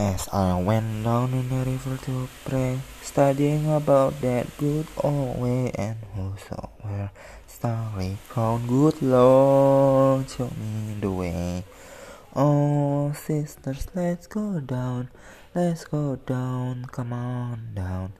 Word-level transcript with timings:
As 0.00 0.32
I 0.32 0.56
went 0.56 1.04
down 1.04 1.34
in 1.34 1.50
the 1.50 1.60
river 1.60 1.98
to 2.08 2.26
pray, 2.48 2.80
studying 3.02 3.68
about 3.68 4.18
that 4.22 4.48
good 4.56 4.86
old 4.96 5.38
way, 5.38 5.70
and 5.76 5.98
whosoever 6.16 7.12
starry 7.46 8.16
crowned, 8.30 8.66
good 8.66 9.02
Lord, 9.02 10.24
show 10.30 10.48
me 10.56 10.96
the 10.98 11.10
way. 11.10 11.64
Oh, 12.34 13.12
sisters, 13.12 13.88
let's 13.94 14.26
go 14.26 14.60
down, 14.60 15.10
let's 15.54 15.84
go 15.84 16.16
down, 16.16 16.86
come 16.90 17.12
on 17.12 17.74
down. 17.74 18.14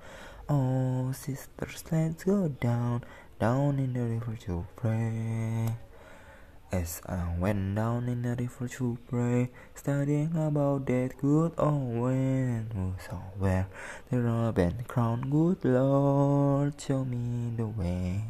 Oh, 0.51 1.13
sisters, 1.13 1.83
let's 1.91 2.25
go 2.25 2.49
down, 2.61 3.05
down 3.41 3.79
in 3.79 3.95
the 3.95 4.05
river 4.05 4.37
to 4.45 4.67
pray. 4.77 5.73
As 6.73 7.03
I 7.05 7.35
went 7.37 7.75
down 7.75 8.09
in 8.09 8.23
the 8.23 8.37
river 8.37 8.69
to 8.69 8.97
pray, 9.09 9.51
studying 9.75 10.37
about 10.37 10.87
that 10.87 11.19
good 11.21 11.53
old 11.59 11.99
way, 11.99 12.63
oh, 12.79 12.95
saw 12.97 13.19
whosoever 13.35 13.67
the 14.09 14.21
robin 14.21 14.75
and 14.79 14.87
crown, 14.87 15.31
good 15.31 15.65
Lord, 15.65 16.81
show 16.81 17.05
me 17.05 17.53
the 17.57 17.67
way. 17.67 18.23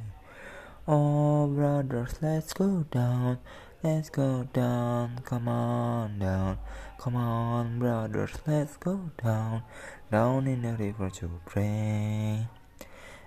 Oh, 0.89 1.49
brothers, 1.49 2.15
let's 2.23 2.55
go 2.55 2.87
down, 2.91 3.41
let's 3.83 4.09
go 4.09 4.49
down, 4.55 5.21
come 5.23 5.47
on 5.47 6.19
down, 6.19 6.57
come 6.99 7.17
on, 7.17 7.79
brothers, 7.79 8.33
let's 8.47 8.79
go 8.79 9.11
down, 9.23 9.65
down 10.11 10.47
in 10.47 10.63
the 10.63 10.73
river 10.73 11.11
to 11.11 11.29
pray. 11.45 12.49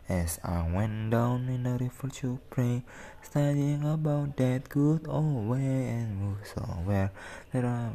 As 0.10 0.38
I 0.44 0.70
went 0.70 1.12
down 1.12 1.48
in 1.48 1.64
the 1.64 1.78
river 1.78 2.10
to 2.10 2.40
pray, 2.50 2.84
studying 3.22 3.84
about 3.86 4.36
that 4.36 4.68
good 4.68 5.08
old 5.08 5.48
way, 5.48 5.88
and 5.90 6.38
whosoever 6.38 7.10
that 7.54 7.64
I 7.64 7.90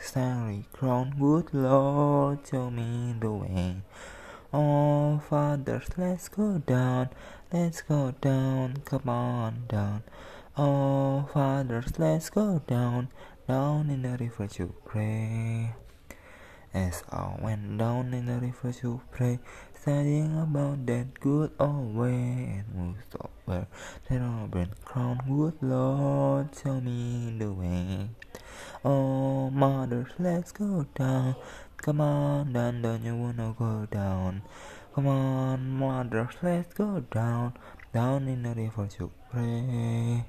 starry 0.00 0.66
crown, 0.72 1.16
good 1.18 1.52
Lord, 1.52 2.38
show 2.48 2.70
me 2.70 3.14
the 3.18 3.32
way. 3.32 3.82
Oh, 4.52 5.20
fathers, 5.28 5.88
let's 5.96 6.28
go 6.28 6.58
down, 6.58 7.10
let's 7.52 7.82
go 7.82 8.14
down, 8.20 8.78
come 8.84 9.08
on 9.08 9.64
down. 9.68 10.04
Oh, 10.56 11.28
fathers, 11.32 11.98
let's 11.98 12.30
go 12.30 12.62
down, 12.66 13.08
down 13.48 13.90
in 13.90 14.02
the 14.02 14.16
river 14.16 14.46
to 14.46 14.72
pray. 14.84 15.74
As 16.72 17.02
I 17.10 17.36
went 17.42 17.78
down 17.78 18.14
in 18.14 18.26
the 18.26 18.38
river 18.38 18.70
to 18.78 19.00
pray, 19.10 19.40
studying 19.74 20.38
about 20.38 20.86
that 20.86 21.18
good 21.18 21.50
old 21.58 21.96
way, 21.96 22.62
and 22.62 22.94
whosoever 23.10 23.66
that 24.08 24.20
I've 24.22 24.50
been 24.52 24.70
crowned, 24.84 25.22
good 25.26 25.54
Lord, 25.60 26.54
show 26.54 26.80
me 26.80 27.34
the 27.36 27.50
way. 27.50 28.08
Oh, 28.84 29.50
mothers, 29.50 30.12
let's 30.20 30.52
go 30.52 30.86
down. 30.94 31.34
Come 31.76 32.00
on 32.00 32.52
down, 32.52 32.82
don't 32.82 33.02
you 33.02 33.16
wanna 33.16 33.52
go 33.58 33.88
down? 33.90 34.42
Come 34.94 35.08
on, 35.08 35.70
mothers, 35.70 36.34
let's 36.40 36.72
go 36.72 37.00
down, 37.00 37.54
down 37.92 38.28
in 38.28 38.44
the 38.44 38.54
river 38.54 38.86
to 38.98 39.10
pray. 39.32 40.24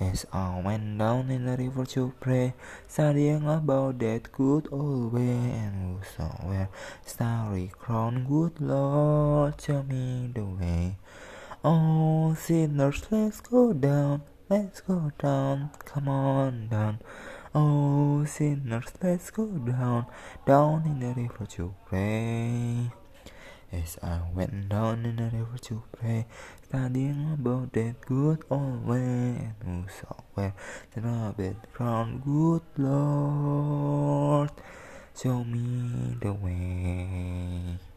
As 0.00 0.26
I 0.32 0.62
went 0.64 0.96
down 0.96 1.28
in 1.28 1.46
the 1.46 1.56
river 1.56 1.84
to 1.86 2.12
pray, 2.20 2.54
studying 2.86 3.48
about 3.48 3.98
that 3.98 4.30
good 4.30 4.68
old 4.70 5.12
way, 5.12 5.26
and 5.26 5.98
whosoever 5.98 6.68
starry 7.04 7.72
crown, 7.76 8.24
good 8.28 8.60
Lord, 8.60 9.60
show 9.60 9.82
me 9.82 10.30
the 10.32 10.44
way. 10.44 10.96
Oh, 11.64 12.32
sinners, 12.38 13.02
let's 13.10 13.40
go 13.40 13.72
down, 13.72 14.22
let's 14.48 14.82
go 14.82 15.10
down, 15.18 15.70
come 15.84 16.08
on 16.08 16.68
down. 16.68 17.00
Oh, 17.52 18.24
sinners, 18.24 18.92
let's 19.02 19.30
go 19.30 19.46
down, 19.46 20.06
down 20.46 20.84
in 20.86 21.00
the 21.00 21.20
river 21.20 21.46
to 21.56 21.74
pray. 21.86 22.92
As 23.70 23.98
I 24.02 24.20
went 24.34 24.70
down 24.70 25.04
in 25.04 25.16
the 25.16 25.24
river 25.24 25.58
to 25.68 25.82
pray, 25.92 26.26
studying 26.64 27.34
about 27.34 27.74
that 27.74 28.00
good 28.06 28.42
old 28.48 28.86
way, 28.86 29.52
and 29.60 29.84
whosoever 29.84 30.54
that 30.94 31.04
I've 31.04 31.36
been 31.36 31.56
crowned, 31.74 32.24
good 32.24 32.62
Lord, 32.78 34.50
show 35.14 35.44
me 35.44 36.16
the 36.20 36.32
way. 36.32 37.87